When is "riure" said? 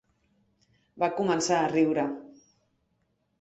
1.75-2.07